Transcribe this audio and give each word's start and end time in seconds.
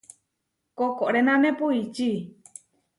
Koʼkorenane 0.77 1.49
puičí. 1.57 2.09